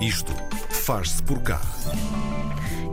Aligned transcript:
Isto 0.00 0.32
faz-se 0.68 1.22
por 1.22 1.40
cá. 1.42 1.60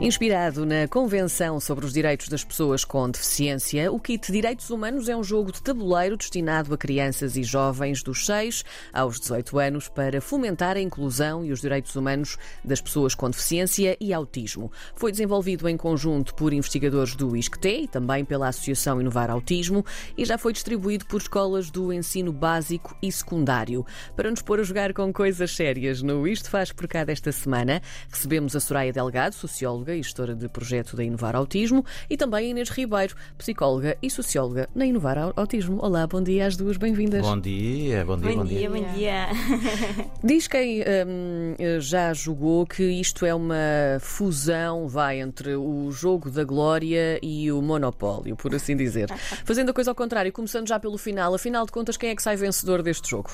Inspirado 0.04 0.66
na 0.66 0.86
Convenção 0.86 1.58
sobre 1.58 1.86
os 1.86 1.94
Direitos 1.94 2.28
das 2.28 2.44
Pessoas 2.44 2.84
com 2.84 3.08
Deficiência, 3.08 3.90
o 3.90 3.98
Kit 3.98 4.30
Direitos 4.30 4.68
Humanos 4.68 5.08
é 5.08 5.16
um 5.16 5.24
jogo 5.24 5.50
de 5.50 5.62
tabuleiro 5.62 6.14
destinado 6.14 6.74
a 6.74 6.76
crianças 6.76 7.38
e 7.38 7.42
jovens 7.42 8.02
dos 8.02 8.26
6 8.26 8.66
aos 8.92 9.18
18 9.18 9.58
anos 9.58 9.88
para 9.88 10.20
fomentar 10.20 10.76
a 10.76 10.80
inclusão 10.80 11.42
e 11.42 11.52
os 11.52 11.62
direitos 11.62 11.96
humanos 11.96 12.36
das 12.62 12.82
pessoas 12.82 13.14
com 13.14 13.30
deficiência 13.30 13.96
e 13.98 14.12
autismo. 14.12 14.70
Foi 14.94 15.10
desenvolvido 15.10 15.66
em 15.70 15.76
conjunto 15.78 16.34
por 16.34 16.52
investigadores 16.52 17.16
do 17.16 17.34
ISCTE 17.34 17.84
e 17.84 17.88
também 17.88 18.26
pela 18.26 18.48
Associação 18.48 19.00
Inovar 19.00 19.30
Autismo 19.30 19.86
e 20.18 20.26
já 20.26 20.36
foi 20.36 20.52
distribuído 20.52 21.06
por 21.06 21.22
escolas 21.22 21.70
do 21.70 21.90
ensino 21.90 22.30
básico 22.30 22.94
e 23.00 23.10
secundário. 23.10 23.86
Para 24.14 24.30
nos 24.30 24.42
pôr 24.42 24.60
a 24.60 24.64
jogar 24.64 24.92
com 24.92 25.10
coisas 25.14 25.56
sérias 25.56 26.02
no 26.02 26.28
Isto 26.28 26.50
Faz 26.50 26.70
Por 26.72 26.86
Cá 26.86 27.04
desta 27.04 27.32
semana, 27.32 27.80
recebemos 28.10 28.54
a 28.54 28.60
Soraya 28.60 28.92
Delgado, 28.92 29.34
socióloga 29.34 29.93
e 29.94 30.02
gestora 30.02 30.34
de 30.34 30.48
projeto 30.48 30.96
da 30.96 31.04
Inovar 31.04 31.36
Autismo, 31.36 31.84
e 32.08 32.16
também 32.16 32.50
Inês 32.50 32.68
Ribeiro, 32.68 33.14
psicóloga 33.38 33.96
e 34.02 34.10
socióloga 34.10 34.68
na 34.74 34.84
Inovar 34.84 35.32
Autismo. 35.36 35.78
Olá, 35.80 36.06
bom 36.06 36.22
dia 36.22 36.46
às 36.46 36.56
duas, 36.56 36.76
bem-vindas. 36.76 37.22
Bom 37.22 37.38
dia, 37.38 38.04
bom 38.04 38.16
dia, 38.18 38.30
Bom, 38.30 38.36
bom 38.38 38.44
dia, 38.44 38.70
bom 38.70 38.92
dia. 38.94 39.28
Diz 40.22 40.48
quem 40.48 40.82
hum, 40.82 41.54
já 41.80 42.12
jogou 42.12 42.66
que 42.66 42.82
isto 42.82 43.24
é 43.24 43.34
uma 43.34 43.54
fusão, 44.00 44.88
vai, 44.88 45.20
entre 45.20 45.54
o 45.54 45.90
jogo 45.90 46.30
da 46.30 46.44
glória 46.44 47.18
e 47.22 47.50
o 47.50 47.62
monopólio, 47.62 48.36
por 48.36 48.54
assim 48.54 48.76
dizer. 48.76 49.08
Fazendo 49.44 49.70
a 49.70 49.72
coisa 49.72 49.90
ao 49.90 49.94
contrário, 49.94 50.32
começando 50.32 50.68
já 50.68 50.78
pelo 50.78 50.98
final, 50.98 51.34
afinal 51.34 51.64
de 51.64 51.72
contas, 51.72 51.96
quem 51.96 52.10
é 52.10 52.16
que 52.16 52.22
sai 52.22 52.36
vencedor 52.36 52.82
deste 52.82 53.10
jogo? 53.10 53.30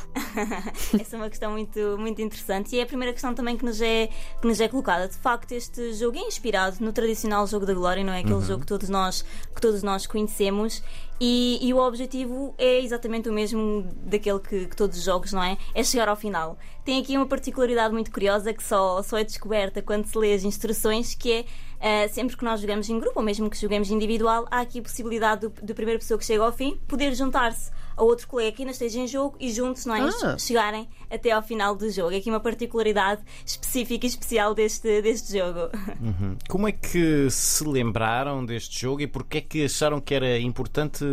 Essa 1.00 1.16
é 1.16 1.18
uma 1.18 1.28
questão 1.28 1.52
muito, 1.52 1.96
muito 1.98 2.20
interessante 2.20 2.76
e 2.76 2.80
é 2.80 2.82
a 2.82 2.86
primeira 2.86 3.12
questão 3.12 3.34
também 3.34 3.56
que 3.56 3.64
nos, 3.64 3.80
é, 3.80 4.08
que 4.40 4.46
nos 4.46 4.60
é 4.60 4.68
colocada. 4.68 5.08
De 5.08 5.16
facto, 5.16 5.52
este 5.52 5.94
jogo 5.94 6.18
é 6.18 6.22
inspirado 6.22 6.49
no 6.80 6.92
tradicional 6.92 7.46
jogo 7.46 7.66
da 7.66 7.74
glória, 7.74 8.02
não 8.02 8.12
é? 8.12 8.20
Aquele 8.20 8.40
jogo 8.40 8.60
que 8.60 8.66
todos 8.66 8.88
nós, 8.88 9.22
que 9.54 9.60
todos 9.60 9.82
nós 9.82 10.06
conhecemos. 10.06 10.82
E, 11.20 11.58
e 11.60 11.74
o 11.74 11.78
objetivo 11.78 12.54
é 12.56 12.80
exatamente 12.80 13.28
o 13.28 13.32
mesmo 13.32 13.86
daquele 14.04 14.38
que, 14.40 14.66
que 14.66 14.76
todos 14.76 14.96
os 14.96 15.04
jogos, 15.04 15.32
não 15.32 15.42
é? 15.42 15.58
É 15.74 15.84
chegar 15.84 16.08
ao 16.08 16.16
final. 16.16 16.58
Tem 16.84 17.00
aqui 17.00 17.16
uma 17.16 17.26
particularidade 17.26 17.92
muito 17.92 18.10
curiosa 18.10 18.54
que 18.54 18.62
só, 18.62 19.02
só 19.02 19.18
é 19.18 19.24
descoberta 19.24 19.82
quando 19.82 20.06
se 20.06 20.16
lê 20.16 20.32
as 20.32 20.44
instruções, 20.44 21.14
que 21.14 21.32
é 21.32 21.44
Uh, 21.80 22.12
sempre 22.12 22.36
que 22.36 22.44
nós 22.44 22.60
jogamos 22.60 22.88
em 22.90 22.98
grupo, 22.98 23.18
ou 23.18 23.24
mesmo 23.24 23.48
que 23.48 23.56
joguemos 23.56 23.90
individual, 23.90 24.46
há 24.50 24.60
aqui 24.60 24.80
a 24.80 24.82
possibilidade 24.82 25.48
do, 25.48 25.52
da 25.62 25.74
primeira 25.74 25.98
pessoa 25.98 26.18
que 26.18 26.24
chega 26.26 26.44
ao 26.44 26.52
fim 26.52 26.78
poder 26.86 27.14
juntar-se 27.14 27.70
a 27.96 28.02
outro 28.02 28.28
colega 28.28 28.52
que 28.52 28.62
ainda 28.62 28.72
esteja 28.72 28.98
em 28.98 29.06
jogo 29.06 29.36
e 29.40 29.50
juntos 29.50 29.86
é, 29.86 29.90
Ah. 30.22 30.38
chegarem 30.38 30.88
até 31.10 31.30
ao 31.30 31.42
final 31.42 31.74
do 31.74 31.90
jogo. 31.90 32.12
É 32.12 32.16
aqui 32.16 32.28
uma 32.30 32.40
particularidade 32.40 33.22
específica 33.46 34.06
e 34.06 34.08
especial 34.08 34.54
deste, 34.54 35.02
deste 35.02 35.38
jogo. 35.38 35.70
Uhum. 36.00 36.36
Como 36.48 36.66
é 36.68 36.72
que 36.72 37.28
se 37.30 37.62
lembraram 37.64 38.44
deste 38.44 38.80
jogo 38.80 39.02
e 39.02 39.06
porquê 39.06 39.38
é 39.38 39.40
que 39.40 39.64
acharam 39.64 40.00
que 40.00 40.14
era 40.14 40.38
importante 40.38 41.04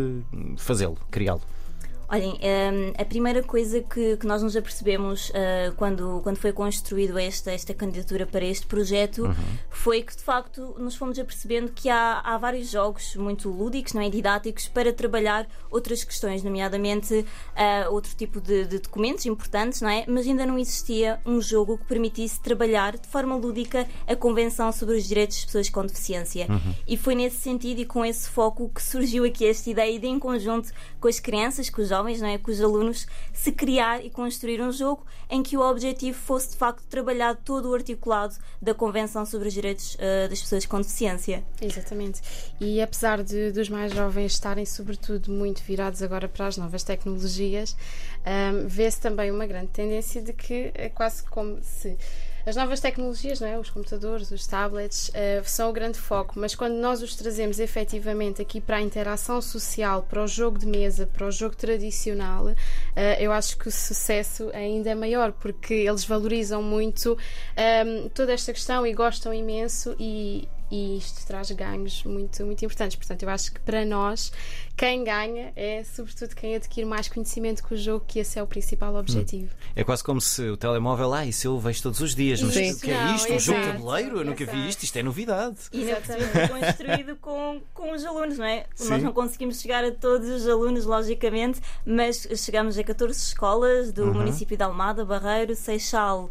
fazê-lo, 0.57 0.97
criá-lo? 1.11 1.41
Olhem, 2.09 2.35
hum, 2.35 2.93
a 2.97 3.03
primeira 3.03 3.43
coisa 3.43 3.81
que, 3.81 4.15
que 4.15 4.25
nós 4.25 4.41
nos 4.41 4.55
apercebemos 4.55 5.29
uh, 5.29 5.75
quando, 5.75 6.21
quando 6.23 6.37
foi 6.37 6.53
construído 6.53 7.19
esta, 7.19 7.51
esta 7.51 7.73
candidatura 7.73 8.25
para 8.25 8.45
este 8.45 8.65
projeto 8.65 9.29
foi 9.69 10.01
que 10.01 10.15
de 10.15 10.23
facto 10.23 10.73
nos 10.79 10.95
fomos 10.95 11.19
apercebendo 11.19 11.69
que 11.73 11.89
há, 11.89 12.21
há 12.23 12.37
vários 12.37 12.71
jogos 12.71 13.13
muito 13.17 13.49
lúdicos, 13.49 13.91
não 13.91 14.01
é? 14.01 14.09
didáticos, 14.09 14.69
para 14.69 14.93
trabalhar 14.93 15.47
outras 15.69 16.05
questões, 16.05 16.43
nomeadamente 16.43 17.13
uh, 17.13 17.91
outro 17.91 18.15
tipo 18.15 18.39
de, 18.39 18.65
de 18.65 18.79
documentos 18.79 19.25
importantes, 19.25 19.81
não 19.81 19.89
é? 19.89 20.05
Mas 20.07 20.25
ainda 20.25 20.45
não 20.45 20.57
existia 20.57 21.19
um 21.25 21.41
jogo 21.41 21.77
que 21.77 21.85
permitisse 21.85 22.39
trabalhar 22.39 22.97
de 22.97 23.07
forma 23.07 23.35
lúdica 23.35 23.85
a 24.07 24.15
Convenção 24.15 24.71
sobre 24.71 24.95
os 24.95 25.05
Direitos 25.05 25.35
das 25.37 25.45
Pessoas 25.45 25.69
com 25.69 25.85
Deficiência. 25.85 26.47
E 26.87 26.95
foi 26.95 27.15
nesse 27.15 27.37
sentido 27.37 27.81
e 27.81 27.85
com 27.85 28.05
esse 28.05 28.29
foco 28.29 28.69
que 28.73 28.81
surgiu 28.81 29.25
aqui 29.25 29.45
esta 29.45 29.69
ideia 29.69 29.99
de, 29.99 30.07
em 30.07 30.17
conjunto 30.17 30.71
com 31.01 31.07
as 31.07 31.19
crianças, 31.19 31.69
com 31.69 31.81
os 31.81 31.89
jovens, 31.89 31.96
não 32.03 32.27
é? 32.27 32.37
com 32.37 32.51
os 32.51 32.61
alunos, 32.61 33.07
se 33.33 33.51
criar 33.51 34.03
e 34.03 34.09
construir 34.09 34.61
um 34.61 34.71
jogo 34.71 35.05
em 35.29 35.43
que 35.43 35.57
o 35.57 35.61
objetivo 35.61 36.17
fosse 36.17 36.51
de 36.51 36.57
facto 36.57 36.83
trabalhar 36.87 37.35
todo 37.35 37.69
o 37.69 37.73
articulado 37.73 38.35
da 38.61 38.73
Convenção 38.73 39.25
sobre 39.25 39.47
os 39.47 39.53
Direitos 39.53 39.97
eh, 39.99 40.27
das 40.27 40.41
Pessoas 40.41 40.65
com 40.65 40.79
Deficiência. 40.79 41.43
Exatamente. 41.61 42.21
E 42.59 42.81
apesar 42.81 43.23
de, 43.23 43.51
dos 43.51 43.69
mais 43.69 43.93
jovens 43.93 44.33
estarem, 44.33 44.65
sobretudo, 44.65 45.31
muito 45.31 45.61
virados 45.63 46.01
agora 46.01 46.27
para 46.27 46.47
as 46.47 46.57
novas 46.57 46.83
tecnologias, 46.83 47.75
ahm, 48.25 48.67
vê-se 48.67 48.99
também 49.01 49.31
uma 49.31 49.45
grande 49.45 49.67
tendência 49.67 50.21
de 50.21 50.33
que 50.33 50.71
é 50.73 50.89
quase 50.89 51.23
como 51.23 51.59
se. 51.61 51.97
As 52.47 52.55
novas 52.55 52.79
tecnologias, 52.79 53.41
não 53.41 53.47
é? 53.49 53.59
os 53.59 53.69
computadores, 53.69 54.31
os 54.31 54.47
tablets, 54.47 55.11
ah, 55.13 55.43
são 55.43 55.69
o 55.69 55.73
grande 55.73 55.99
foco, 55.99 56.35
mas 56.37 56.55
quando 56.55 56.75
nós 56.75 57.01
os 57.01 57.13
trazemos 57.13 57.59
efetivamente 57.59 58.41
aqui 58.41 58.61
para 58.61 58.77
a 58.77 58.81
interação 58.81 59.41
social, 59.41 60.03
para 60.03 60.23
o 60.23 60.27
jogo 60.27 60.57
de 60.57 60.65
mesa, 60.65 61.05
para 61.05 61.27
o 61.27 61.31
jogo 61.31 61.57
tradicional, 61.57 62.47
ah, 62.47 63.21
eu 63.21 63.33
acho 63.33 63.57
que 63.57 63.67
o 63.67 63.71
sucesso 63.71 64.49
ainda 64.53 64.89
é 64.89 64.95
maior, 64.95 65.33
porque 65.33 65.73
eles 65.73 66.05
valorizam 66.05 66.63
muito 66.63 67.17
ahm, 67.57 68.07
toda 68.13 68.31
esta 68.31 68.53
questão 68.53 68.87
e 68.87 68.93
gostam 68.93 69.33
imenso 69.33 69.93
e, 69.99 70.47
e 70.69 70.97
isto 70.97 71.25
traz 71.25 71.49
ganhos 71.51 72.03
muito, 72.03 72.45
muito 72.45 72.63
importantes. 72.65 72.95
Portanto, 72.95 73.23
eu 73.23 73.29
acho 73.29 73.51
que 73.51 73.59
para 73.61 73.85
nós, 73.85 74.31
quem 74.75 75.03
ganha 75.03 75.51
é 75.55 75.83
sobretudo 75.83 76.35
quem 76.35 76.55
adquire 76.55 76.85
mais 76.85 77.07
conhecimento 77.07 77.63
com 77.63 77.73
o 77.75 77.77
jogo, 77.77 78.03
que 78.07 78.19
esse 78.19 78.37
é 78.37 78.43
o 78.43 78.47
principal 78.47 78.95
objetivo. 78.95 79.49
É 79.75 79.83
quase 79.83 80.03
como 80.03 80.19
se 80.19 80.41
o 80.43 80.57
telemóvel, 80.57 81.13
ah, 81.13 81.25
isso 81.25 81.47
eu 81.47 81.59
vejo 81.59 81.81
todos 81.83 82.01
os 82.01 82.13
dias, 82.13 82.41
mas 82.41 82.53
Sim. 82.53 82.71
o 82.71 82.79
que 82.79 82.91
é 82.91 83.03
Não, 83.05 83.15
isto? 83.15 83.33
Um 83.33 83.39
jogo 83.39 83.59
de 83.59 83.67
tabuleiro? 83.67 84.17
Eu 84.19 84.25
nunca 84.25 84.45
vi 84.45 84.51
exato. 84.51 84.69
isto, 84.69 84.83
isto 84.83 84.97
é 84.97 85.03
novidade. 85.03 85.57
E 85.71 85.85
foi 85.85 86.47
construído 86.47 87.15
com, 87.17 87.61
com 87.73 87.93
os 87.93 88.05
alunos, 88.05 88.37
não 88.37 88.45
é? 88.45 88.65
Sim. 88.75 88.89
Nós 88.89 89.03
não 89.03 89.13
conseguimos 89.13 89.61
chegar 89.61 89.83
a 89.83 89.91
todos 89.91 90.27
os 90.29 90.47
alunos, 90.47 90.85
logicamente, 90.85 91.61
mas 91.85 92.27
chegamos 92.35 92.77
a 92.77 92.83
14 92.83 93.17
escolas 93.19 93.91
do 93.91 94.13
município 94.13 94.57
de 94.57 94.63
Almada, 94.63 95.05
Barreiro, 95.05 95.55
Seixal. 95.55 96.29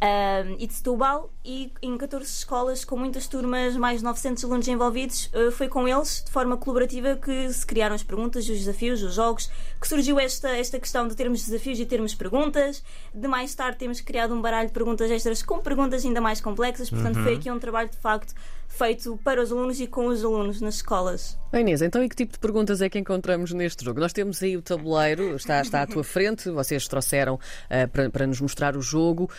Ahm, 0.00 0.56
e 0.58 0.66
de 0.66 0.74
Setúbal 0.74 1.30
e 1.44 1.72
em 1.82 1.96
14 1.96 2.24
escolas 2.24 2.84
com 2.84 2.96
muitas 2.96 3.26
turmas, 3.26 3.76
mais 3.76 3.98
de 3.98 4.04
900 4.04 4.44
alunos 4.44 4.68
envolvidos 4.68 5.30
eh, 5.32 5.50
foi 5.50 5.68
com 5.68 5.86
eles, 5.86 6.22
de 6.24 6.30
forma 6.30 6.56
colaborativa 6.56 7.16
que 7.16 7.52
se 7.52 7.64
criaram 7.66 7.94
as 7.94 8.02
perguntas, 8.02 8.48
os 8.48 8.58
desafios, 8.58 9.02
os 9.02 9.14
jogos 9.14 9.50
que 9.80 9.86
surgiu 9.86 10.18
esta, 10.18 10.48
esta 10.50 10.78
questão 10.78 11.06
de 11.06 11.14
termos 11.14 11.44
desafios 11.44 11.78
e 11.78 11.86
termos 11.86 12.14
perguntas. 12.14 12.82
De 13.14 13.28
mais 13.28 13.54
tarde 13.54 13.78
temos 13.78 14.00
criado 14.00 14.34
um 14.34 14.40
baralho 14.40 14.68
de 14.68 14.74
perguntas 14.74 15.10
extras 15.10 15.42
com 15.42 15.60
perguntas 15.60 16.04
ainda 16.04 16.20
mais 16.20 16.40
complexas. 16.40 16.90
Portanto 16.90 17.22
foi 17.22 17.34
aqui 17.34 17.50
um 17.50 17.58
trabalho 17.58 17.88
de 17.88 17.96
facto 17.96 18.34
feito 18.68 19.18
para 19.24 19.42
os 19.42 19.50
alunos 19.50 19.80
e 19.80 19.86
com 19.86 20.06
os 20.06 20.24
alunos 20.24 20.60
nas 20.60 20.76
escolas. 20.76 21.38
Oh, 21.52 21.56
Inês, 21.56 21.80
então 21.80 22.02
e 22.02 22.08
que 22.08 22.16
tipo 22.16 22.32
de 22.32 22.38
perguntas 22.38 22.82
é 22.82 22.88
que 22.88 22.98
encontramos 22.98 23.52
neste 23.52 23.84
jogo? 23.84 24.00
Nós 24.00 24.12
temos 24.12 24.42
aí 24.42 24.56
o 24.56 24.62
tabuleiro, 24.62 25.36
está, 25.36 25.60
está 25.60 25.82
à 25.82 25.86
tua 25.86 26.04
frente, 26.04 26.50
vocês 26.50 26.86
trouxeram 26.86 27.38
ah, 27.70 27.88
para, 27.88 28.10
para 28.10 28.26
nos 28.26 28.40
mostrar 28.40 28.76
o 28.76 28.82
jogo. 28.82 29.30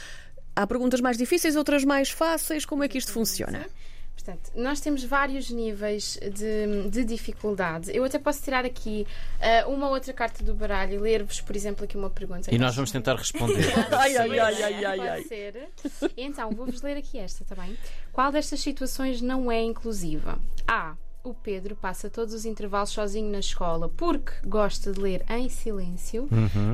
Há 0.57 0.65
perguntas 0.65 0.99
mais 0.99 1.19
difíceis, 1.19 1.55
outras 1.55 1.85
mais 1.85 2.09
fáceis. 2.09 2.65
Como 2.65 2.83
é 2.83 2.87
que 2.87 2.97
isto 2.97 3.11
funciona? 3.11 3.67
Portanto, 4.15 4.51
nós 4.55 4.79
temos 4.79 5.03
vários 5.03 5.51
níveis 5.51 6.19
de, 6.33 6.89
de 6.89 7.03
dificuldade. 7.05 7.95
Eu 7.95 8.03
até 8.03 8.17
posso 8.17 8.41
tirar 8.41 8.65
aqui 8.65 9.05
ah, 9.39 9.67
uma 9.67 9.87
outra 9.87 10.11
carta 10.13 10.43
do 10.43 10.55
baralho 10.55 10.95
e 10.95 10.97
ler-vos, 10.97 11.41
por 11.41 11.55
exemplo, 11.55 11.85
aqui 11.85 11.95
uma 11.95 12.09
pergunta. 12.09 12.53
E 12.53 12.57
nós 12.57 12.75
vamos 12.75 12.91
tentar 12.91 13.15
responder. 13.15 13.71
Ai, 13.93 14.17
ai, 14.17 14.39
ai, 14.39 14.63
ai, 14.63 14.85
ai, 14.85 15.07
ai. 15.07 15.23
ser. 15.25 15.69
Então, 16.17 16.49
vou-vos 16.49 16.81
ler 16.81 16.97
aqui 16.97 17.19
esta, 17.19 17.43
está 17.43 17.53
bem? 17.53 17.77
Qual 18.11 18.31
destas 18.31 18.59
situações 18.59 19.21
não 19.21 19.51
é 19.51 19.61
inclusiva? 19.61 20.39
A. 20.67 20.95
O 21.27 21.33
Pedro 21.33 21.75
passa 21.75 22.09
todos 22.09 22.33
os 22.33 22.45
intervalos 22.45 22.91
sozinho 22.91 23.29
na 23.29 23.39
escola 23.39 23.89
porque 23.89 24.31
gosta 24.45 24.93
de 24.93 25.01
ler 25.01 25.25
em 25.29 25.49
silêncio. 25.49 26.29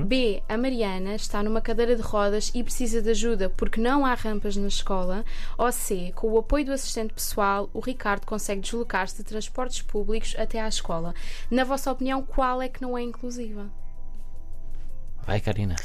B. 0.06 0.44
A 0.48 0.56
Mariana 0.56 1.16
está 1.16 1.42
numa 1.42 1.60
cadeira 1.60 1.96
de 1.96 2.04
rodas 2.04 2.52
e 2.54 2.64
precisa 2.64 3.02
de 3.02 3.10
ajuda 3.10 3.50
porque 3.50 3.82
não 3.82 4.06
há 4.06 4.14
rampas 4.14 4.56
na 4.56 4.68
escola. 4.68 5.26
Ou 5.58 5.72
C. 5.72 6.12
Com 6.14 6.28
o 6.28 6.38
apoio 6.38 6.66
do 6.68 6.72
assistente 6.72 7.16
pessoal, 7.16 7.68
o 7.74 7.80
Ricardo 7.80 8.28
consegue 8.28 8.62
deslocar-se 8.62 9.18
de 9.18 9.24
transportes 9.24 9.82
públicos 9.82 10.36
até 10.38 10.62
à 10.62 10.68
escola. 10.68 11.16
Na 11.50 11.64
vossa 11.64 11.92
opinião, 11.92 12.22
qual 12.22 12.62
é 12.62 12.70
que 12.70 12.80
não 12.84 12.96
é 12.96 13.02
inclusiva? 13.02 13.72
Vai, 15.26 15.42
Karina. 15.42 15.76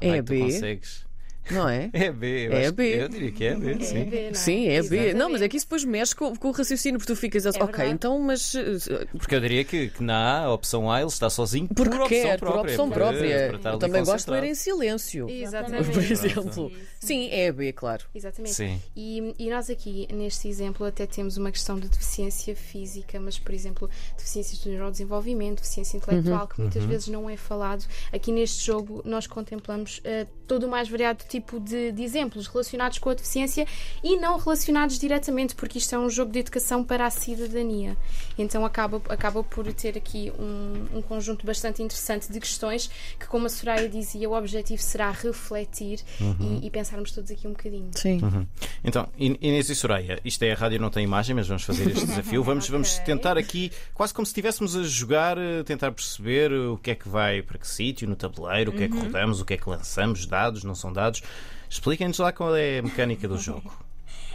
É 0.00 0.08
Vai 0.08 0.18
que 0.18 0.24
tu 0.24 0.30
B. 0.30 0.40
consegues. 0.40 1.05
Não 1.50 1.68
é? 1.68 1.90
É 1.96 2.10
B. 2.12 2.46
eu 2.48 2.52
É 2.52 2.62
acho 2.64 2.72
B. 2.72 3.02
Eu 3.02 3.08
diria 3.08 3.30
que 3.32 3.44
é 3.44 3.54
B, 3.54 3.84
sim. 3.84 4.04
B, 4.04 4.22
não 4.22 4.28
é? 4.30 4.34
Sim, 4.34 4.68
é 4.68 4.82
B. 4.82 5.14
Não, 5.14 5.30
mas 5.30 5.42
é 5.42 5.48
que 5.48 5.56
isso 5.56 5.66
depois 5.66 5.84
mexe 5.84 6.14
com, 6.14 6.34
com 6.36 6.48
o 6.48 6.50
raciocínio, 6.52 6.98
porque 6.98 7.12
tu 7.12 7.16
ficas 7.16 7.46
assim, 7.46 7.58
É 7.58 7.62
ok, 7.62 7.74
verdade. 7.76 7.94
então, 7.94 8.18
mas 8.20 8.54
eh, 8.54 9.06
Porque 9.16 9.34
eu 9.34 9.40
diria 9.40 9.64
que, 9.64 9.88
que 9.88 10.02
na 10.02 10.16
A, 10.16 10.44
a 10.44 10.52
opção 10.52 10.90
A, 10.90 10.98
ele 11.00 11.08
está 11.08 11.30
sozinho 11.30 11.68
porque 11.68 11.90
por 11.90 12.00
opção 12.02 12.08
quer, 12.08 12.38
própria. 12.38 12.60
por 12.62 12.70
opção 12.70 12.90
própria. 12.90 13.52
Eu 13.64 13.78
também 13.78 14.04
gosto 14.04 14.26
de 14.26 14.32
ler 14.32 14.44
em 14.44 14.54
silêncio. 14.54 15.28
Exatamente. 15.28 15.90
Por 15.96 16.02
exemplo. 16.02 16.72
Sim, 17.00 17.28
é 17.30 17.50
B, 17.52 17.72
claro. 17.72 18.04
Exatamente. 18.14 18.54
Sim. 18.54 18.80
E, 18.96 19.34
e 19.38 19.50
nós 19.50 19.70
aqui, 19.70 20.08
neste 20.12 20.48
exemplo, 20.48 20.86
até 20.86 21.06
temos 21.06 21.36
uma 21.36 21.50
questão 21.52 21.78
de 21.78 21.88
deficiência 21.88 22.54
física, 22.56 23.18
mas, 23.20 23.38
por 23.38 23.52
exemplo, 23.54 23.88
deficiências 24.16 24.58
do 24.60 24.70
neurodesenvolvimento, 24.70 25.56
deficiência 25.62 25.96
intelectual, 25.96 26.48
que 26.48 26.60
muitas 26.60 26.84
vezes 26.84 27.08
não 27.08 27.28
é 27.30 27.36
falado. 27.36 27.84
Aqui 28.12 28.32
neste 28.32 28.64
jogo, 28.66 29.02
nós 29.04 29.26
contemplamos 29.26 30.00
eh, 30.04 30.26
todo 30.46 30.64
o 30.64 30.68
mais 30.68 30.88
variado 30.88 31.24
tipo 31.28 31.58
de, 31.60 31.92
de, 31.92 32.02
exemplos 32.02 32.46
relacionados 32.46 32.98
com 32.98 33.10
a 33.10 33.14
deficiência 33.14 33.66
e 34.02 34.16
não 34.16 34.38
relacionados 34.38 34.98
diretamente, 34.98 35.54
porque 35.54 35.78
isto 35.78 35.94
é 35.94 35.98
um 35.98 36.08
jogo 36.08 36.32
de 36.32 36.38
educação 36.40 36.84
para 36.84 37.06
a 37.06 37.10
cidadania. 37.10 37.96
Então 38.38 38.64
acaba, 38.64 39.00
acaba 39.08 39.42
por 39.42 39.72
ter 39.72 39.96
aqui 39.96 40.32
um, 40.38 40.98
um 40.98 41.02
conjunto 41.02 41.44
bastante 41.44 41.82
interessante 41.82 42.30
de 42.30 42.38
questões 42.38 42.90
que, 43.18 43.26
como 43.26 43.46
a 43.46 43.48
Soraya 43.48 43.88
dizia, 43.88 44.28
o 44.28 44.36
objetivo 44.36 44.80
será 44.82 45.10
refletir 45.10 46.00
uhum. 46.20 46.60
e, 46.62 46.66
e, 46.66 46.70
pensarmos 46.70 47.10
todos 47.10 47.30
aqui 47.30 47.46
um 47.46 47.52
bocadinho. 47.52 47.90
Sim. 47.92 48.20
Uhum. 48.22 48.46
Então, 48.84 49.08
Inês 49.18 49.70
e 49.70 49.74
Soraya, 49.74 50.20
isto 50.24 50.42
é 50.42 50.52
a 50.52 50.54
rádio 50.54 50.80
não 50.80 50.90
tem 50.90 51.04
imagem, 51.04 51.34
mas 51.34 51.48
vamos 51.48 51.64
fazer 51.64 51.88
este 51.90 52.04
desafio. 52.06 52.42
Vamos, 52.42 52.64
okay. 52.64 52.72
vamos 52.72 52.98
tentar 53.00 53.36
aqui, 53.38 53.72
quase 53.94 54.12
como 54.12 54.24
se 54.24 54.30
estivéssemos 54.30 54.76
a 54.76 54.82
jogar, 54.82 55.38
eh, 55.38 55.62
tentar 55.64 55.92
perceber 55.92 56.52
o 56.52 56.76
que 56.76 56.90
é 56.90 56.94
que 56.94 57.08
vai 57.08 57.42
para 57.42 57.58
que 57.58 57.66
sítio 57.66 58.08
no 58.08 58.16
tabuleiro, 58.16 58.70
o 58.70 58.74
que 58.74 58.84
é 58.84 58.88
que 58.88 58.94
uhum. 58.94 59.04
rodamos, 59.04 59.40
o 59.40 59.44
que 59.44 59.54
é 59.54 59.56
que 59.56 59.68
lançamos, 59.68 60.20
não 60.64 60.74
são 60.74 60.92
dados. 60.92 61.22
Expliquem-nos 61.68 62.18
lá 62.18 62.32
qual 62.32 62.54
é 62.56 62.78
a 62.78 62.82
mecânica 62.82 63.26
do 63.26 63.38
jogo. 63.38 63.85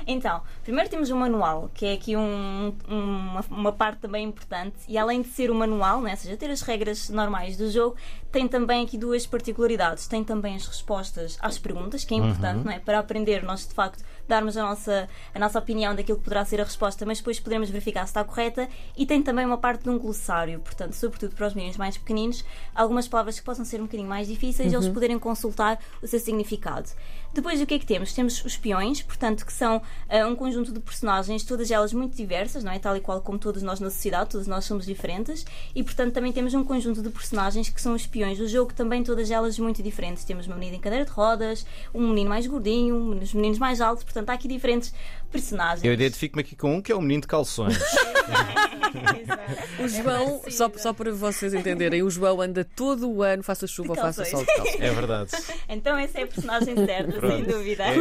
Então, 0.08 0.42
primeiro 0.64 0.90
temos 0.90 1.10
o 1.10 1.16
manual, 1.16 1.70
que 1.74 1.86
é 1.86 1.94
aqui 1.94 2.16
um, 2.16 2.74
uma, 2.88 3.46
uma, 3.50 3.72
parte 3.72 4.00
também 4.00 4.26
importante, 4.26 4.76
e 4.88 4.98
além 4.98 5.22
de 5.22 5.30
ser 5.30 5.50
o 5.52 5.56
manual, 5.56 6.02
né, 6.02 6.12
ou 6.12 6.18
seja, 6.18 6.38
ter 6.38 6.50
as 6.50 6.62
regras 6.62 7.10
normais 7.10 7.58
do 7.58 7.70
jogo, 7.70 7.96
tem 8.32 8.48
também 8.48 8.84
aqui 8.86 8.98
duas 8.98 9.28
particularidades. 9.28 10.08
Tem 10.08 10.24
também 10.24 10.56
as 10.56 10.66
respostas 10.66 11.38
às 11.42 11.58
perguntas, 11.58 12.04
que 12.04 12.14
é 12.14 12.18
importante, 12.18 12.60
uhum. 12.60 12.64
não 12.66 12.72
é? 12.72 12.80
Para 12.80 13.00
aprender, 13.00 13.44
nós 13.44 13.68
de 13.68 13.74
facto 13.74 14.04
darmos 14.28 14.56
a 14.56 14.62
nossa, 14.62 15.10
a 15.36 15.40
nossa 15.40 15.60
opinião 15.60 15.94
daquilo 15.94 16.18
que 16.18 16.24
poderá 16.24 16.46
ser 16.46 16.62
a 16.62 16.64
resposta, 16.64 17.06
mas 17.06 17.18
depois 17.18 17.40
podemos 17.40 17.70
verificar 17.70 18.06
se 18.06 18.12
está 18.12 18.24
correta. 18.24 18.70
E 18.96 19.06
tem 19.06 19.22
também 19.22 19.46
uma 19.46 19.58
parte 19.58 19.84
de 19.84 19.90
um 19.90 20.00
glossário, 20.00 20.60
portanto, 20.60 20.94
sobretudo 20.94 21.36
para 21.36 21.48
os 21.48 21.54
meninos 21.54 21.78
mais 21.78 21.98
pequeninos, 21.98 22.46
algumas 22.74 23.08
palavras 23.08 23.38
que 23.38 23.46
possam 23.46 23.66
ser 23.66 23.82
um 23.82 23.86
bocadinho 23.86 24.08
mais 24.08 24.28
difíceis, 24.28 24.72
uhum. 24.72 24.80
eles 24.80 24.94
poderem 24.94 25.20
consultar 25.20 25.78
o 26.02 26.08
seu 26.08 26.20
significado. 26.20 26.90
Depois, 27.34 27.62
o 27.62 27.66
que 27.66 27.76
é 27.76 27.80
que 27.80 27.86
temos? 27.86 28.14
Temos 28.14 28.44
os 28.44 28.58
peões, 28.58 29.02
portanto, 29.02 29.46
que 29.46 29.54
são 29.54 29.78
uh, 29.78 30.28
um 30.28 30.36
conjunto 30.36 30.74
de 30.74 30.80
personagens, 30.80 31.44
todas 31.44 31.72
elas 31.72 31.94
muito 31.94 32.16
diversas, 32.16 32.64
não 32.64 32.72
é? 32.72 32.80
Tal 32.80 32.98
e 32.98 33.00
qual 33.00 33.22
como 33.22 33.40
todos 33.40 33.64
nós 33.64 33.80
na 33.80 33.90
sociedade, 33.90 34.32
todos 34.32 34.48
nós 34.48 34.66
somos 34.66 34.86
diferentes, 34.86 35.46
e 35.74 35.82
portanto 35.82 36.14
também 36.14 36.34
temos 36.34 36.54
um 36.54 36.64
conjunto 36.64 37.02
de 37.02 37.10
personagens 37.10 37.70
que 37.70 37.82
são 37.82 37.94
os 37.94 38.06
peões 38.06 38.38
do 38.38 38.48
jogo, 38.48 38.74
também 38.74 39.04
todas 39.04 39.32
elas 39.32 39.58
muito 39.58 39.82
diferentes. 39.82 40.26
Temos 40.26 40.46
uma 40.46 40.56
menina 40.56 40.78
em 40.78 40.80
cadeira 40.80 41.06
de 41.06 41.12
rodas, 41.12 41.66
um 41.94 42.10
menino 42.10 42.30
mais 42.30 42.46
gordinho, 42.48 42.96
uns 42.96 43.34
meninos 43.34 43.60
mais 43.60 43.80
altos, 43.80 44.04
portanto 44.04 44.30
há 44.30 44.34
aqui 44.34 44.48
diferentes 44.48 44.94
personagens. 45.32 45.84
Eu 45.84 45.94
identifico-me 45.94 46.42
aqui 46.42 46.56
com 46.56 46.76
um 46.76 46.82
que 46.82 46.92
é 46.92 46.96
o 46.96 47.02
menino 47.02 47.22
de 47.22 47.28
calções. 47.28 47.80
o 49.80 49.88
João, 49.88 50.42
é 50.46 50.52
só, 50.52 50.70
só 50.76 50.94
para 50.94 51.12
vocês 51.12 51.54
entenderem, 51.54 52.04
o 52.04 52.10
João 52.10 52.42
anda 52.42 52.64
todo 52.64 53.10
o 53.10 53.24
ano, 53.24 53.42
faça 53.42 53.66
chuva 53.66 53.92
ou 53.92 53.96
faça 53.96 54.26
sol 54.26 54.42
de 54.42 54.54
calções. 54.54 54.82
É 54.82 54.92
verdade. 54.92 55.32
Então 55.70 55.98
essa 55.98 56.20
é 56.20 56.24
a 56.24 56.28
personagem 56.28 56.76
certa. 56.86 57.21
Sem 57.30 57.44
dúvida. 57.44 57.84
É. 57.84 57.98